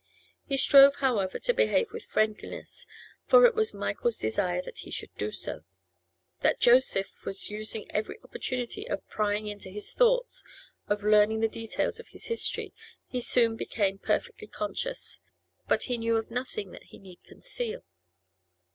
[0.47, 2.87] He strove, however, to behave with friendliness,
[3.27, 5.61] for it was Michael's desire that he should do so.
[6.39, 10.43] That Joseph was using every opportunity of prying into his thoughts,
[10.87, 12.73] of learning the details of his history,
[13.05, 15.21] he soon became perfectly conscious;
[15.67, 17.83] but he knew of nothing that he need conceal.